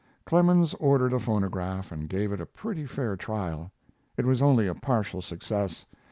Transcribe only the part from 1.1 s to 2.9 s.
a phonograph and gave it a pretty